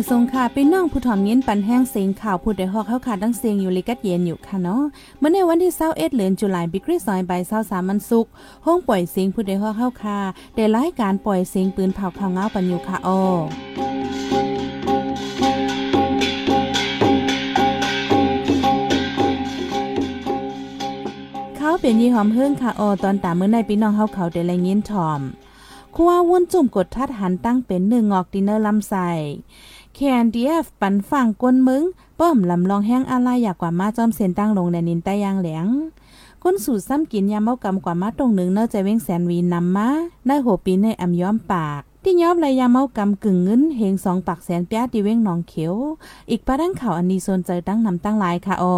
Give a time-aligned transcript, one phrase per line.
[0.00, 4.82] อยสงค่ะเป็นน้องผู้ถ่อมเย็นปันแห้งเสียงข่าวพูดได้ฮอกเข้าขาดังเสียงอยู่ลิกัดเย็นอยู่ค่ะเนาะ
[5.18, 7.32] เมื่อในวันที่21เอ็ดเหลือนตุลาคมบิกรีซอยใบ
[7.62, 8.26] 23มันสุก
[8.66, 10.18] ห้องปล่อยเสียงพูดได้ฮอกเข้าค่ะ
[10.54, 13.20] ได้รายการปล่อยเสียงปืนเผาข่าวเงาปันอยู่ค่ะอ้อ
[21.56, 25.22] เขาเป็นยี่หอมเฮิ่งค่ะออตอนตามเมื่อในพี่น้องเฮาเขาได้แลยินถ่อม
[25.96, 28.94] คัววุ่นจุ่มกดทัดหันตั้งเป็นหนึ่งงอกดินเนอร์ลำใส
[29.94, 31.82] แคนดีเอฟปันฝั่งกวนมึง
[32.20, 35.66] ป้อมลำลองแห้งอะไรอยากกว่ามาจอมเส้นตั้งลงในนินใต้ยางแหลง
[36.42, 39.88] ก้นสูตรซ้ำกินยามเมากำกว่ามาตรงหนึ่งเนอใจเว้งแสนวีนำมา
[40.26, 45.74] ได้โหปีในอำย้อมปาก ที่ย้อมเลยยามเมากำกึ่งเงินเฮงสองปากแสนแปียดีเว้งหนองเขียว
[46.30, 48.76] อีกปะดังข่าวอันนี้โซนใจตั้งนำตั้งลายค่ะออ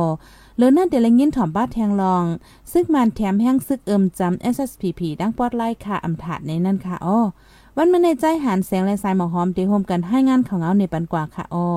[0.57, 2.25] เหลือนั่นเดลยินถ่อมบ้าแทงลอง
[2.73, 7.21] ซึ่งมันแถมแห้งซึกเอิมจำ SSPP ดังปอดไล่ค่ะอำถาดในนั่นค่ะอ้อ
[7.77, 11.69] วันมาในใจหันแสงและสายหมอหอมเตโฮมกันให้งานของเอาในปันกว่าค่ะอ้อ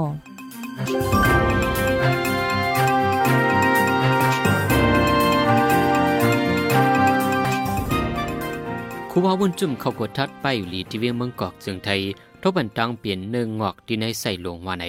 [9.11, 11.99] คูว่าวุ่นจุ่มเขากดทัดไปอยู่หลีที่เวียงเมืองกอกจึงไทย
[12.41, 14.85] ทบันตังเปลี่ยนเนืองงอกที่ในใส่หลวงวาใน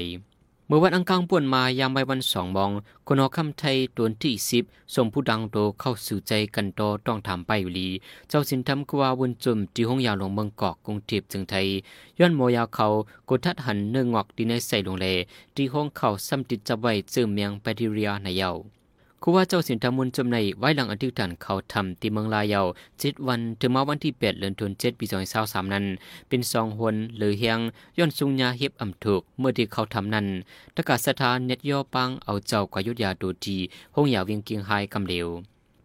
[0.68, 2.70] เมื่อวันอังคารป่วนมายามใบวันสองมอง
[3.06, 4.64] คนหอคำไทยตัวที่สิบ
[4.94, 7.88] ส่งผู้ดังโตเข้าสู่ใจกันโตต้องถามไปอยู่ลี
[8.28, 11.66] เจ้าสินทำกว่าวุ่นจุ่มที่ห้องยาวหลวงเมืองกอกกรุงเทพจียงไทย
[12.18, 12.86] ย้อนโมยาวเขา
[13.28, 15.06] กดทัดหันเนื้องอกดีในใส่ลงเล
[15.54, 18.50] ที่ห้องเขาซ้ำติดจับไว้เจือเมียงแบคทีเรียในเยา
[19.22, 22.62] คูว่าเจ้าสินทมุนจำในไว้หลังอธิษฐานเขาทำที่เมืองลายเยา
[22.98, 25.84] เจ็ดวันถึงมาวันที่แปดเดือนธันวาคมปีสองพันสามนั้น
[26.28, 27.58] เป็นสองหนหรือเฮียง
[27.98, 30.26] ย้อนสุงยาเฮ็บอำถูกเมื่อที่เขาทำนั้น
[30.74, 33.56] ตะกาศสถานเน็ตย่อปังเอาเจ้ากว่ายุทธยาดูดี
[33.94, 35.28] ห้องยาเวียงเกียงไฮกำเหลว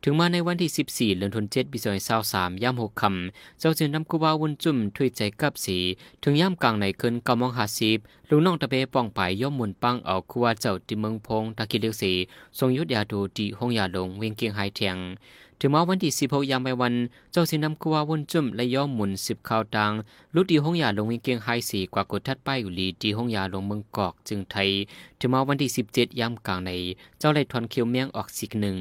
[0.06, 1.78] ถึงมาในวันที่ 14เดือนธันวาคมปี
[2.22, 5.78] 2023ย่ำหกคำเจ้าจึงนำกูบาวุนจุ่มถ้วยใจกับสี
[6.24, 7.98] ถึงย่ำกลางในคืนกำมองหาสิบ
[8.30, 12.12] ลูกน้องตะเบป้องไปย่อมมุนปังเอาคูว่าเจ้าที่เมืองพงตะกิเลกสี
[12.58, 14.98] ทรงยุทธยาดูดีห้องยาลงเวียงเกียงไฮเทียง
[15.60, 16.94] ถึงมาวันที่16ยามไปวัน
[17.32, 19.92] เจ้าสินำกูวาวนจุ่มและย่อมหมุนสิบข่าวตัง
[20.36, 24.70] ลุดีห้องยาลงเวียงเกียงไฮสีกว่ากดทัดป้ายอยู่ลีดีห้องยาลงเมืองกอกจึงไทย
[25.20, 26.72] ถึงมาวันที่17ยามกลางใน
[27.20, 28.78] เจ้าไล่ทอนเคียวเมียงออกสิกหนึ่ง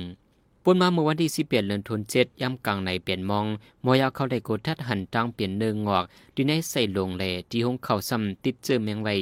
[0.75, 3.47] นมาเมื่อวันที่สิบเอ็ดเดือนธันวาคมย่ำกลางในเปลี่ยนมอง
[3.84, 6.04] มอยาเข้าได้กดทัดหันตั้งเปลี่ยนเนืองงอก
[6.34, 9.14] ดีในใส่ลงแหล่ที่ห้องเขาซ้ำติดเจอเมียงไว้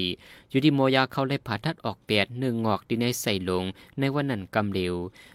[0.50, 3.64] อยู่ที่มอยาเข้าได้ผ่าทัดออกแปดเนืองงอกดีในใส่ลง
[3.98, 4.94] ในวันนั้นกำเหลว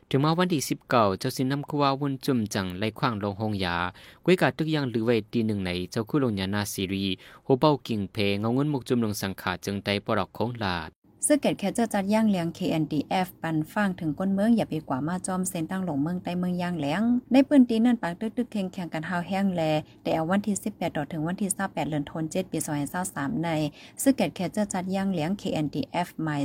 [0.09, 3.75] ถึงมาวันที่สิบเก้าเจ้าสินนำคัววุ่นจุ่มจังไล่ขว้างลงห้องยา
[4.23, 7.05] กุ้ยกาตึกยังหรือไว้ตีหนึ่งในเจ้าคู่ลงยานาซีรี
[7.43, 17.01] โฮเป้ากิ่งเพเงาเงินมุกจุ่มลงสังขาจึงไตปลอกของลาด ซึ่งเกิดแคเจ้าจัดย่างเหลียง KNDF ปันฟังถึงก้นเมืองอย่าไปกว่ามาจอมเซนตั้งหลงเมืองใต้เมืองย่างแหลง
[17.31, 19.61] ในปืนตีนั่นปากตึกตึกเข่งแข่งกันหาวแห้งแล
[20.03, 22.57] แต่วันที่ 18ต่อถึงวันที่28เดือนธันวาคมปี
[23.01, 23.49] 2023ใน
[24.01, 26.43] ซึ่งเกิดแคเจ้าจัดย่างเหลียง KNDF หมาย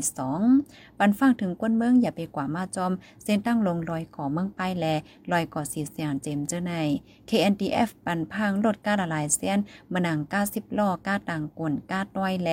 [0.48, 4.86] 2ปันฟังถึงก้นเมืองอย่าไปกว่ามาจอมเซนตั้งลงลอยก่อเมืองป้ายแล
[5.32, 6.74] ลอยก่อสีเสียงเจมเจ้าใน
[7.28, 9.58] KNDF ปันพังลดก้าละลายเส้น
[9.92, 12.50] มะนังก้าสิบล้อก้าต่างกวนก้าต้อยแล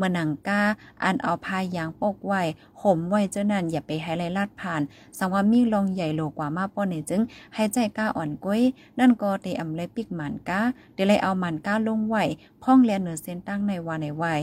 [0.00, 0.62] มะนังก้า
[1.04, 2.42] อันเอาพายยางปกไว้
[2.82, 4.82] ห่มไว้เจ้านั่นอย่าไปให้ไรลาดผ่าน
[5.18, 7.22] สังว่ามีลองใหญ่โลกว่ามาป้อนในจึง
[7.54, 8.62] ให้ใจกล้าอ่อนก้ย
[8.98, 10.60] นั่นก็เตอำเลยปิกหมันก้า
[10.94, 12.16] เดี๋ยวเลยเอาหมันก้าลงไหว
[12.62, 14.36] พ่องแลเหนือเส้นตั้งในวาในไว้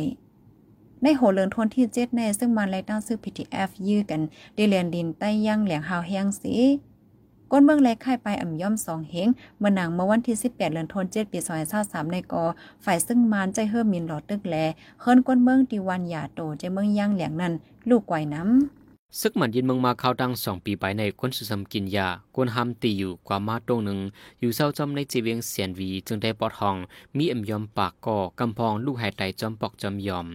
[1.03, 4.21] ในโหเลินทนที่เจ็ดในซึ่งมันไรตั้งซื้อ PTF ยื้อกัน
[4.55, 6.53] เดเลียนดินใต้ย่างเหลียงหาวแห้งสี
[7.57, 9.29] ก้นเมืองแลค่ายไปอ่ำย่อมสองเฮง
[9.59, 11.39] เมื่อหนังเมื่อวันที่ 18เดือนธันวาคมปี
[11.75, 12.43] 2023ในกอ
[12.85, 14.55] ฝ่ายซึ่งมานใจเฮิรมินหลอดตึกแล
[15.01, 17.53] เฮิรนก้นเมืองดีวันหยาโตใจเมืองย่างเหลียงนั้น
[17.89, 23.99] ลูกไกวน้ำซึกมันยินเมืองมาข้าตั้งสองปีไปในคนสุสมกินยาควนห้ามตีอยู่กว่ามาตรงหนึ่ง
[24.39, 26.75] อยู่เศร้าจอมในจีเวียงเสียนวีจึงได้ปอดห้อง
[27.17, 30.27] มีเอ็มยอมปากก่อกำพองลูกหายไตจอมปอกจอมยอม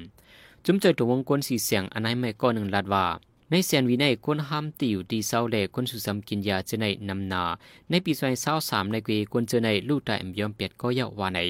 [0.64, 3.06] จุ้มเจอตัววงกลสีเสียงอันไหนไม่ก็หนึ่งลาดว่า
[3.52, 7.42] ในเสียนวีในคนห้ามตีอยู่ดีเศร้าแลคนสุสัมกินยาเจในนำนา
[7.90, 11.40] ในปีสอยเศร้าสามในเกคนเจในลูกตาเอ็มยอมเปียดก็ยาว่าใน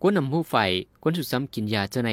[0.00, 0.54] คนนำหูไฟ
[1.02, 2.10] คนสุสัมกินยาเจใน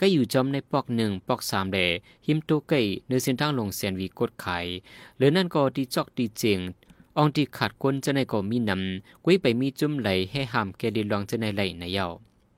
[0.00, 1.78] ก็อยู่จอมในปอกหนึ่งปอกสามแด
[2.26, 4.46] หิมโตเกยเนื้อเส้นทางลงเสียนวีกดไข
[5.16, 6.58] หรือนั่นก็ดีจอกดีเจง
[7.16, 12.08] อองที่ขาดคนจะในก็มีนำกุ้ยไปมีจุ่มไหลให้ห้ามแกดีลองจะในไหลในเย้า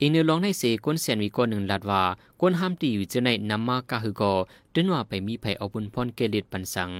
[0.05, 2.03] อีเนื้อลองในเสก้นเสียนวีก้อนหนึ่งลาดว่า
[2.41, 4.33] ก้นห้ามตีอยู่จะในนำมากะหือก็
[4.75, 6.91] จนว่าไปมีไผเอาบุญพรเกลิดปันสัง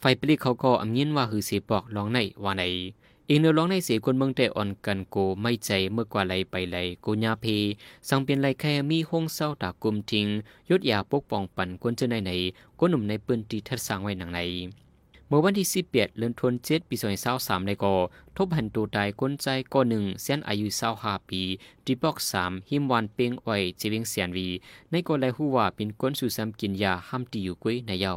[0.00, 2.62] ไฟปลีเขาก็อำยินว่าหือเสปอกลองในว่าใน
[3.28, 7.46] อีเนื้อร้องในเสียคนเมืองแต่อ่อนกันโกไม่ใจเมื่อกว่าไหลไปไหลโกญาเพ
[8.08, 10.26] สังเปลี่ยนไหลแค่มีห้องเศร้าตากุมทิ้ง
[10.70, 12.30] ยศยาปกป้องปันคนเจอในไหน
[12.78, 14.40] ก้นหนุ่มในปืนตีทัดสร้างไว้หนังใน
[15.32, 16.96] มมื่อวันที่11เดือนธันวาคมปี
[17.32, 17.94] 2023ในก็
[18.36, 20.66] ทบหันตัวตายก้นใจก่อหนึ่งเส้นอายุ
[20.98, 21.42] 25ปี
[21.84, 24.48] ที่บอก3หิมวันเปงอ้อยจีเวงเสียนวี
[24.90, 28.14] ในก็ไลฮู้ว่าเป็นก้นสู่ซ้ำกินยาห้ามตีอยู่กุ้ยในเยา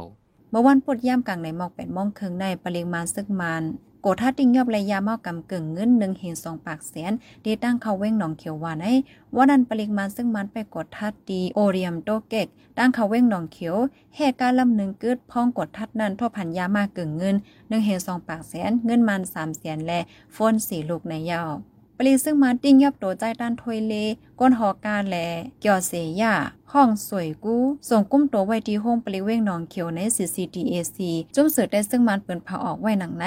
[0.50, 3.62] เมื่อวันปดย่ำกลางในหมอกเป็นมองเคืองในปริมาณซึกมัน
[4.08, 7.12] โกทัดติงยอบระยะเมากำกึ่งเงินหนึ่งเห็นสองปากแสน
[7.44, 8.94] ดีตั้งเขาเว้งหนองเขียวหวานไอ้
[9.34, 12.48] ว่านันปริมาณซึ่งมันไปกดทัดดีโอเรียมโตเกก
[12.78, 13.76] ตั้งเขาเว้งหนองเขียว
[14.16, 17.36] เหตุการลำหนึ่งกึดพ้องกดทัดนั้นทบพันยามากึ่งเงิน
[17.68, 20.00] หนึ่งเห็นสองปากแสนเงินมันสามแสนและ
[20.32, 21.50] โฟนสี่ลูกในยาว
[21.98, 23.94] ปรีซึ่งมาติ้งยับโตใจด้านถวยเล
[24.40, 25.16] ก้นหอการแล
[25.60, 26.34] เกี่ยวเสียา
[26.72, 30.98] ห้องสวยกู้ส่งกุ้มตัวไว้ที่ห้องปริเว้งหนองเขียวใน CCTAC
[31.34, 33.26] จุ่มเสือได้ซึ่งมันเปินเผาออกไว้หนังไหน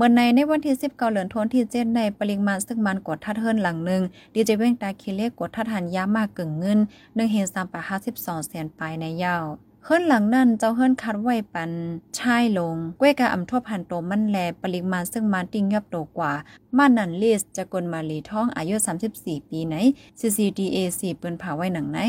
[0.00, 4.02] มื่อในในวันที่10เกาเหลือนทนที่เจ็ดในปริมาณซึ่งมันกดทัดเฮิรนหลังหนึ่ง
[4.34, 6.78] ดีเจเว้งตาคิเลกกดทัดหันยามากกึ่งเงิน
[7.14, 9.44] หนึ่งเห็นสามปะห้าสิบสองแสนปลายในยาว
[9.84, 11.70] เฮิรนหลังนั้นเจ้าเฮิรนคัดไว้ปัน
[12.18, 16.32] ชายลงก้วยกาอำทั่วพันโตมันแลปริมาณซึ่งมันติ้งยับโตกว่า
[16.76, 18.74] ม่านนันลิสจะกลมาลีท้องอายุ
[19.14, 19.74] 34 ปีไหน
[20.20, 22.00] CCDAC เปิ้นผาไว้หนังไหน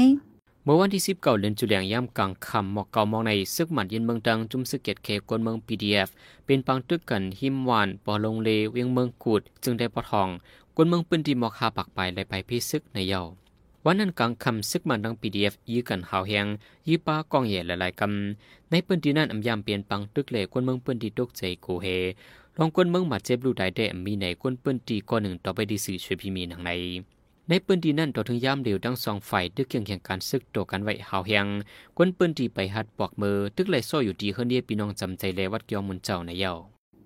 [0.63, 6.09] เมื่อวันที่19เก้าเดือนจุลยามกลางคำหมอกเก่ามองในซึกหมันยินเมืองดังจุ่มซึกเกตเคกวนเมือง PDF
[6.45, 10.29] เป็นปังตึกกันหิมวานปอลงเลเวียงเมืองกูด จึงได้ปอทอง
[10.75, 13.21] กวนเมืองปืนที่หมอกคาปักไปและไปพิซึกในเยา
[13.85, 16.45] วันนั้นกลางคำซึกมันดัง PDF ยื้อกันหาวแหง
[16.87, 21.87] ยื้อป้ากองใหญ่หลายๆกำในปืนที่นั่นอำยามเปลี่ยนปังตึกเลกวนเมืองปืนที่ตกใจโกเฮ
[22.57, 26.71] ลองกวนเมืองมาเจ็บลูได้ได้มีในกวนปืนตีก้อนหนึ่งต่อไปดีสื่อช่วยพี่มีหนังใน
[27.51, 31.47] ในปืนดีนั่นต่อถึงย่ามเดียวทั้งสองฝ่ายดึกเคียงแข่งการซึกตัวกันไว้หาวแหง
[31.97, 36.53] กวนปืนดีไปหัดปอกมือ ตึกไหลซ้อยอยู่ดีเฮือเนียพี่น้องจำใจแลวัดยองมุนเจ้าในเย้า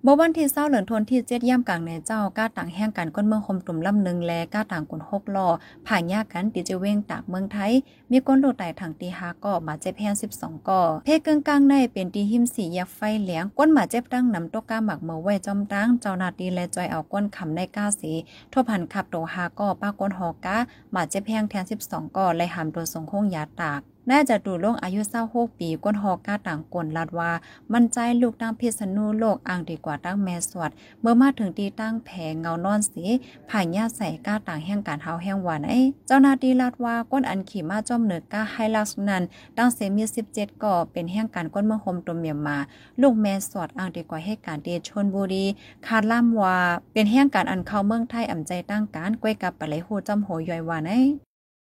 [0.05, 5.47] เมื่อวันที่เศร้าเหลือนทนที่เจ็ดย่ำกลางในเจ้าก้าต่างแห่งกันก้นเมืองคมตุ่มลำหนึ่งแลก้าต่างกนหกล่อ
[5.88, 7.71] ผ่านยากกันติจเว้งตากเมืองไทย
[8.11, 18.11] มีก้นโลดไต่ถังตีหาก่อมาเจ็บแพนสิบสองก่อเพกึ่งกลางในเป็นตีหิมสียักไฟเหลียงก้นหมาเจ็บตั้งนำตกก้าหมักเมื่อไว้จอมตั้งเจ้านาตีและจอยเอาก้นขำในก้าสี
[18.53, 20.57] ทบพันขับโตหาก่อป้าก้นหอก้า
[20.91, 27.31] หมาเจ็บแพงแทนสิบสองก่อและหามตัวทรงโค้งยาตาก น่าจะดูโลกอายุเศร้าหกปีก้นหอกก้าต่างกลลัดว่า
[27.73, 30.69] มันใจลูกตั้งพิษณุโลกอ่างดีกว่าตั้งแม่สวด
[31.01, 33.03] เมื่อมาถึงตีตั้งแผงเงานอนสี
[33.50, 35.73] ผ่านญาใส่ก้าต่างแห่งการเฮาแห่งหวานไอ
[36.07, 39.23] เจ้านาตีลัดว่าก้นอันขี่มาจอมเหนือก้าไฮลักซ์นั้น
[39.57, 42.57] ตั้งเซมีสิบเจ็ดก่อเป็นแห่งการก้นเมืองโฮมตัวเมียมา
[43.01, 45.45] ลูกแม่สวดอ่างดีกว่าให้การเดชนบุรี
[45.85, 46.57] คาดล่ำว่า
[46.94, 50.94] เป็นแห่งการอันเข้าเมืองไทยอ่ำใจตั้งการก้วยกับปะไหลโหจอมโหย่อยหวานไอ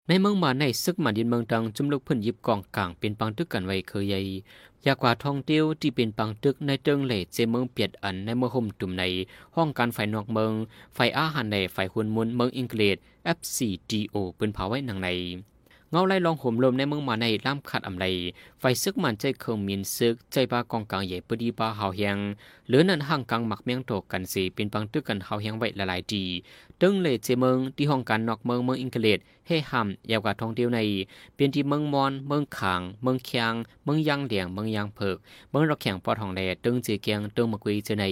[0.10, 4.20] ในเมืองมาในซึกมันยินเมืองตังจุมลูกพื้นยิบกองกลางเป็นปังตึกกันไว้เคยใหญ่
[4.86, 9.04] ยากว่าท่องเที่ยวที่เป็นปังตึกในเติงเหล่เจเมืองเปียดอันในเมืองห่มตุ่มใน
[9.56, 10.52] ห้องการไฟนอกเมือง
[10.96, 12.98] ไฟอาหารในไฟหุ่นมุนเมืองอังกฤษ
[13.38, 15.10] FCDO ปืนเผาไว้หนังใน
[15.92, 18.06] เงาไล่ลองห่มลมในเมืองมาในล่ามขัดอำไร
[18.60, 22.18] ไฟซึกมันใจเคิงมีนซึก ใจปากองกลางใหญ่ปดีปาหาเฮียง
[22.68, 26.24] หรือนั่นห่างกลางหมักเมียงโตกันสีเป็นปังตึกกันหาเฮียงไว้หลายดี
[26.82, 30.80] ตึงเลยเจเมืองที่ห้องการนอกเมืองเมืองอังกฤษเฮฮัมยาวกว่าท่องเที่ยวใน
[31.36, 33.54] เป็นที่เมืองมอน เมืองขาง เมืองเคียง
[33.84, 35.18] เมืองยางเหลียง เมืองยางเพิก
[35.50, 38.06] เมืองรอกแข่งปอทองแดตึงเจียงตึงมะกุยเจใน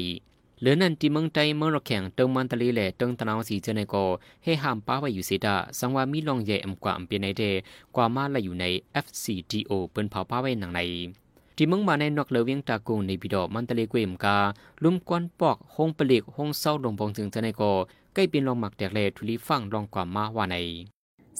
[0.63, 3.95] เหลือนั่นที่เมืองใจเมืองรอกแข่งตึงมันตะลีแหล่ตึงตะนาวสีเจในโก
[4.43, 7.43] เฮฮัมป้าไว้อยู่เสิดาสังว่ามีลองใหญ่อำกว่าอำเปียในเด
[7.95, 8.65] กว่ามาละอยู่ใน
[9.05, 10.81] FCDO เปิ้นเผาป้าไว้หนังใน
[11.55, 14.37] ที่มึงมาในนอกเลเวียงตากุงในบิดอมันตะเลกวมกา
[14.83, 17.61] ลุ่มกวนปอกหงปลิกหงเศร้าลงบงถึงเจะในโก
[18.13, 20.57] ใกล้เป็นลองหมักแตกเลทุลีฟังลองกว่ามาว่าใน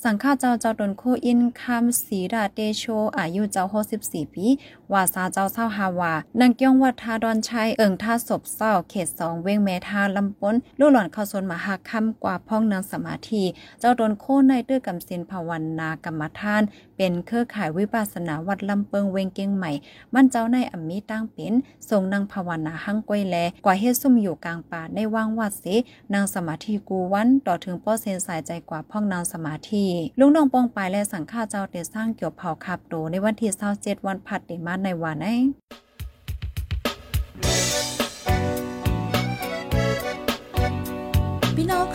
[0.04, 2.84] สังฆาเจ้าเจ้าตนโคอินคำสีดาเตโช
[3.18, 4.46] อายุเจ้าหกสิบสี่ปี
[4.94, 13.44] ว่าซาเจ้าเศร้าฮาวานังเกี้ยงวัดทาดอนชัยเอิงท่าศพเศร้าเขตสองเวงแม่ทาลำปนลู่หล่อนเข้าสนมหาค่ำกว่าพ้องนางสมาธิ
[13.80, 16.62] เจ้าตนโคในตื้อกำสินภาวนากรรมฐาน
[16.98, 19.72] เป็นเครือข่ายวิปัสนาวัดลำเปิงเวงเกียงใหม่
[20.14, 21.54] มั่นเจ้าในอัมมีตั้งเป็น
[21.90, 23.36] ทรงนางภาวนาหั่งก้อยแล
[23.66, 25.66] กว่าเฮ็ดซุ่มอยู่กลางป่าในว่างวัดเส
[26.14, 29.86] นางสมาธิกูวันต่อถึงป้อเซนสายใจกว่าพ้องนางสมาธิ
[30.20, 35.38] ลุงน้องปองปลายและสังฆาเจ้าเตสร้างเกี่ยวเผาขับโตในวันที่27วันผัดเดมาในวันนพี่น้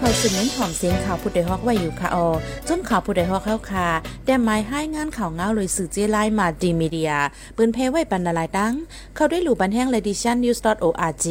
[0.00, 2.28] เขาสืบเน้นหอมเสียงข่าวผู้ใดฮอกไว้อยู่ค่ะออ
[2.68, 3.88] จนข่าวผู้ใดฮอกเข้าค่ะ
[4.24, 7.12] แต่หมายให้งานข่าวเงาเลยสื่อเจไลมาดีมีเดีย
[7.56, 8.74] ปืนเพไว้บรรณาลายดัง
[9.14, 11.26] เขาได้หลู่บันแห้งเลดิชันนิวส์ .org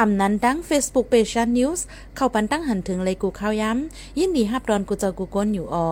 [0.00, 1.84] อำนั้นดัง Facebook p a g e นิวส์
[2.16, 5.88] เข้าปันตั้งหันถึงเลยกูข้าวย้ำ ยินดีฮับรอนกูเจอกูก้นอยู่ออ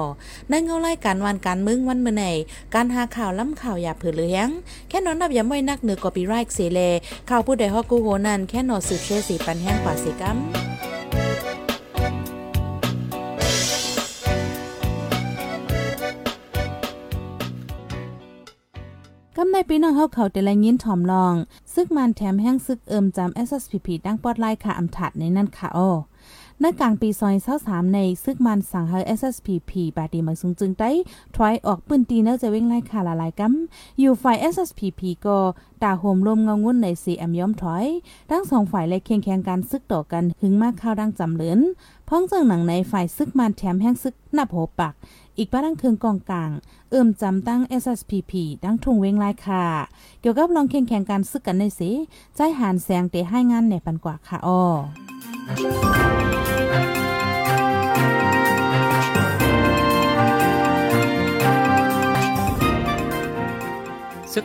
[0.49, 2.25] ในเงาไล่การวันการมึงวันเมื่อไหน
[2.75, 4.49] การหาข่าวล้ำข่าวอย่าเผือเลี้ยง
[4.89, 6.81] แค่นอนนับย้ำไว้นักเหนือกอปีไรค์เสเล
[7.31, 10.39] ข่าวผู้ใดฮอกกูโหนันแค่นอสืบเชื่อสีปันแห้งกว่าสิกัม
[19.41, 21.35] กำในปีน้องเฮาเขาแต่ละยินถ่อมลอง
[21.75, 25.91] ซึกมันแถมแห้งซึกเอิมจำ SSPP ดังปอดไลค่ะอำถัดในนั่นค่ะอ้อ
[26.63, 27.35] ในกลางปีซอย
[27.65, 30.91] 23ในซึกมันสั่งให้ SSPP บาดีมาสูงจึงได้
[31.37, 35.39] ถอยออกปืนตีเนอร์จะเว้งไล่ค่ะละลายกำอยู่ฝ่าย SSPP ก็
[35.83, 37.87] ตาโฮมลมเงางุ่นใน CM ย้อมถอย
[38.31, 41.61] ทั้งสองฝ่ายเลยเคียงแข่งการซึกต่อกันหึงมากข้าวดังจำเหลือน
[42.09, 44.95] พ้องเจิงหนังในฝ่ายซึกมันแถมแห้งซึกหน้าโผปัก
[45.39, 46.51] อีกบ้านดังเคืองกองกลาง
[46.91, 48.33] เอิ่มจำตั้ง SSPP
[48.65, 49.65] ดังทุงเวงไลค่ะ
[50.21, 51.91] เกี่ยวกับลองเคียงแข่งการซึกกันในสิ
[52.37, 54.63] ใจหานแสงเตะให้งานในปันกว่าค่ะอ้อ
[55.49, 55.55] ซึก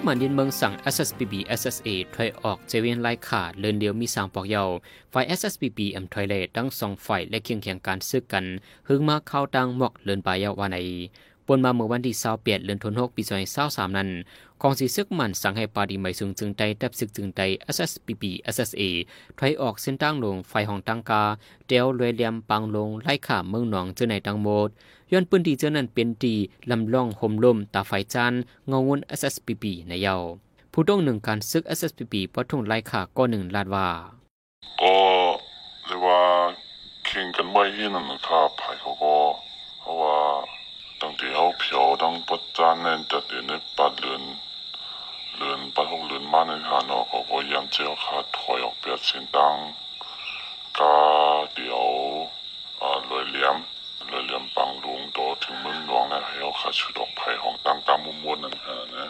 [0.07, 4.63] มันยินเมืองสั่ง SSPB SSA ถอยออกเจเวียนไล่ขาดเลินเดียวมีสามปอกเยา
[5.13, 8.45] ฝ่าย SSPB เอ็มถอยเลทั้งสองฝ่ายและเคียงเคียงการซึกกัน
[8.87, 10.77] หึงมาเข้าดังหมอกเลินปลายเยาวาใน
[11.47, 14.09] ปนมาเมื่อวันที่2เดเลือนทนหกปีซอย23นั้น
[14.61, 17.41] กองสีซึกมันสั่งให้ปาดีไม่สูงจึงใจดับซึกจึงใจ
[17.75, 18.23] SSPB
[18.55, 18.81] SSA
[19.39, 21.23] ถอยออกเส้นตั้งลงไฟห้องตังกา
[21.67, 24.69] เดียวรยเลียมปังลงไล่ข่าเมืองหนองเจอในตังโมด
[25.11, 26.35] ย้อนปืนดีเจอนั้นเป็นดี
[26.69, 28.33] ลำล่องห่มลมตาไฟจาน
[28.67, 30.15] เงาวน SSPB ในเยา
[30.71, 33.87] ผู้ต้องหนึ่งการซึก SSPB ปะทุ่งไล่ข่าก็หนึ่งลาดว่า
[34.81, 34.95] ก็
[35.85, 36.19] เรียกว่า
[37.05, 39.15] แข่งกันไม่ที่นั่นนะครับไผ่เขาก็
[39.79, 40.17] เพราะว่า
[41.05, 44.23] ตั้งแต่เขาเพียวตั้งปัจจานนี่ยจะเดินในปัดเลือน
[45.35, 49.55] เลือนปัดหกเลือนมาในหาเนาะเขาก็ยังเจ้าขาถอยออกเปียดเส้นตัง
[50.79, 50.95] กา
[51.53, 51.83] เดี๋ยว
[52.81, 53.57] อ่าลอยเลี่ยม
[54.11, 59.05] ลอยเลี่ยมปังลุงโตถึงเมืองหลวงนะให้เขาขาชุดออกไผ่ของตังตามมุมวลนั่นฮะนะ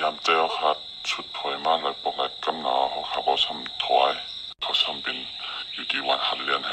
[0.00, 0.76] ยามเจ้าขาด
[1.08, 4.12] ชุดถอยมาเลยปกติกำนาเขาขับเขาทำถอย
[4.60, 5.16] เขาทำเป็น
[5.72, 6.72] อยู่ที่วันหัดเรียนแฮ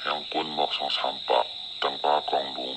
[0.00, 1.46] แหงกุนบอกสองสามปาก
[1.82, 2.72] ตังป้ากองลุง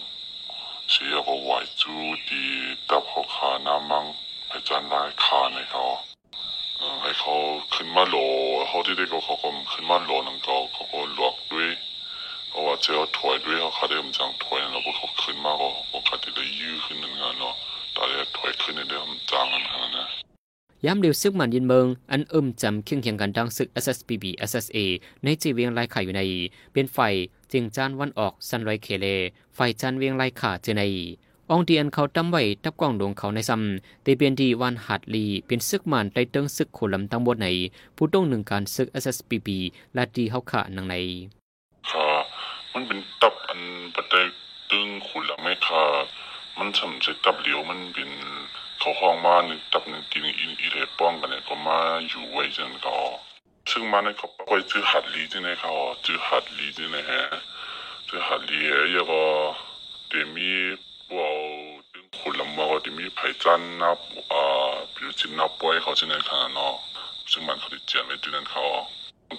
[0.91, 1.93] เสียก็ไหวจู
[2.29, 2.43] ดี
[2.89, 4.05] ตับเขาขาน้ำมัง
[4.49, 5.83] ให้จันลายขาในเขา
[6.77, 7.33] เออให้เขา
[7.73, 8.15] ขึ้นมาโหล
[8.67, 11.69] เขาที่ได้ก็เขาก็ขึ้นมาโหลนั่นก็เขาก็หลวกด้วย
[12.49, 17.53] เพราะว่าเจ้าถอยด้วยเขาขาได้มจังถอยแล้วพวกเขาขึ้นมาก็เขาขาได้ยื้อขึ้นหนึ่งงานเนาะ
[17.95, 20.09] ตอนนี้ถอยขึ้นในเรื่องจางกันขนนั้น
[20.85, 24.77] ย้ำเดียวซึกมันยินเมืองอันอิ่มจำเคียงเคียงกันดังซึก SSPB SSA
[25.23, 26.21] ในจีเวียงไล่ขาอยู่ใน
[26.71, 26.97] เป็นไฟ
[27.51, 29.07] จิงจานวันออกซันไรเคเล
[29.55, 30.83] ไฟจันเวียงไล่ขาเจใน
[31.53, 37.47] องเดียนเขาตำไว้ตับกล้องดวงเขาในซ้ำแต่เป็นดีวันหัดลีเป็นซึกมันไตเติงซึกโคลำตั้งบทใน
[37.95, 39.47] ผู้ต้องหนึ่งการซึก SSPB
[39.93, 40.95] และดีเขาขานังใน
[41.89, 42.07] ค่ะ
[42.73, 43.61] มันเป็นตับอัน
[43.95, 44.25] ปัจจัย
[44.69, 45.83] ตึงขุนละไม่ค่ะ
[46.57, 48.09] มันสำเร็จตับเหลียวมันเป็น
[48.79, 52.95] เขาห้องมาหนึ่งตับหนึ่งตีนอีเรป้องกันเนี่ยก็มาอยู่ไว้จนก็
[53.71, 55.71] ซึ่งมาในเขาไปจื้อหัดลีที่ไหนเขา
[56.05, 57.21] จื้อหัดลีที่ไหนฮะ
[58.07, 59.23] จื้อหัดลีเอ้ยก็
[60.09, 60.51] เดมี
[61.09, 61.35] พวก
[61.91, 63.99] ตึงขุนละมาก็เดมีไผ่จันนับ
[64.31, 66.73] อ่า比如จินนับป่วยเขาที่ไหนขนาดเนาะ
[67.31, 68.63] ซึ่งมันเขาได้เจียนไว้ที่นั่นเขา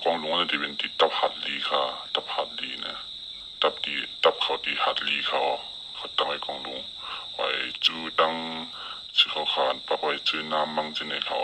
[0.03, 1.83] กองหลวงเนี่ยที่เป็นที่ตับหัดลีค่ะ
[2.15, 2.97] ตับหัดลีเนี่ย
[3.63, 5.41] ตับดีตับเขาดีหัดลีเขา
[5.97, 6.81] เขาตั้งไว้กองลุง
[7.35, 7.47] ไว้
[7.85, 8.35] จูตั้ง
[9.17, 11.39] ชื่อเขาขานปะไว้จูน้ำมังจีในเขา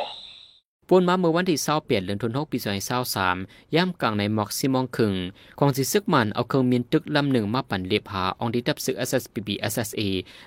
[0.95, 2.59] ปวนมาเมื่อวันที่เปลี่ยนเดือนธันวาคมปี
[3.17, 5.15] 2023ย่ำกลางในหมอกซิมองคึง
[5.59, 10.01] กองสิซึกมันเอาเครื่องมินตึกลำหนึ่งมาปั่นเลียบหาองดีดับซึก SSPB SSA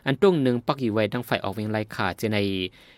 [0.06, 2.38] อันตรงหนึ่งปักอยู่ไว้ดังไฟออกเวียงไล่ขาเจใน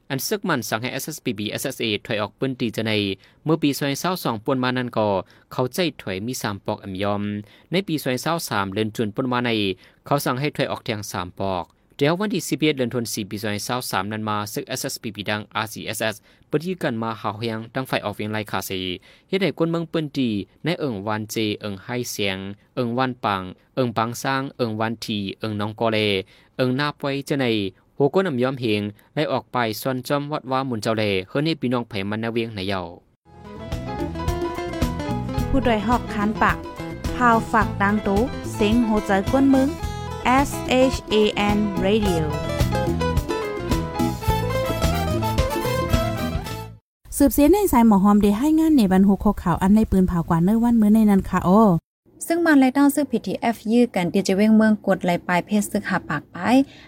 [0.09, 2.91] อันซึกมันสั่งให้ SSPB SSA ถอยออกปืนตีเจใน
[3.45, 3.69] เมื่อปี
[4.07, 5.07] 2022ปวนมานั้นก็
[5.51, 7.21] เขาใจถอยมี 3 ปอกอำยอม
[7.71, 7.95] ในปี
[8.35, 9.49] 2023เดือนจุนปวนมาใน
[10.05, 11.65] เขาสั่งให้ถอยออกแทง3 ปอก
[11.99, 13.37] เดี๋ยววันที่11เดือนธันวาคมปี
[13.75, 16.15] 2023นั้นมาซึก SSPB ดัง RCSS
[16.49, 18.79] ปฏิกันมาหาเฮียงดังไฟออกเวียงไล่คาซี
[19.29, 20.29] เฮ็ดให้คนเมืองเปิ้นดี
[20.63, 22.37] ในเอิงวันเจ เอิงไฮเสียง
[22.75, 23.41] เอิงวันปัง
[23.75, 25.97] เอิงปังสร้าง เอิงวันที เอิงน้องกอเล
[26.57, 27.45] เอิงนาปวยเจใน
[27.95, 28.81] โหก้นำยอมเฮง
[29.13, 32.81] ไล่ออกไปส่วนจอมวัดว่ามุนเจ้าเลเฮือนี่พี่น้องไผมันนาเวียงในเยา
[35.49, 36.57] ผู้ดยหอกคานปาก
[37.15, 38.19] พาวฝากดังตู้
[38.53, 39.69] เซ็งโหใจกวนมึง
[40.27, 40.49] S
[40.93, 41.15] H A
[41.55, 42.23] N Radio
[47.17, 51.49] สืบเสียในสายหมอหอมได้ให้งานในบรรหุข้อข่าวอันในปืนเผากว่าเนื้อวันมื้อในนั้นค่ะโอ
[52.27, 56.37] ซึ่งมันไล่ต้าซึ่ง PTF ยื้อกันเดียจะเว้งเมืองกดไหลปลายเพศซึกหาปากไป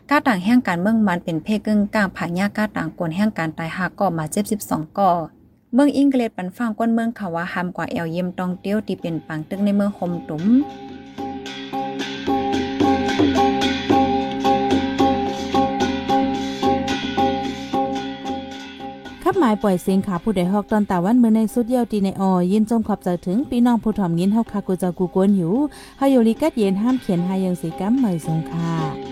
[0.09, 5.11] ก้าต่างแห่งการเมืองมันเป็นเพศกึ่งกลางผายาก้าต่างกวนแห่งการตายหาก่อมาเจ็บสิบสองก่อ
[5.73, 10.45] เมืองอังกฤษปันฟังก้นเมืองเขาว่าหามกว่าแอลเยี่ยมตองเตี้ยวที่เป็นปังตึกในเมืองคมตุม
[19.39, 25.53] หมายปล่อยเสียงขาผู้ใดฮอกตอนตาวันเมื่อในสุดเยี่ยวตีในออยินจมขอบใจถึงพี่น้องผู้ถ่อมยินเฮาคากูจะกูกวนอยู่
[25.97, 29.08] เฮาอยู่ลิกัดเย็นห้ามเขียนหายังสีกัมเหมยสงค่ะ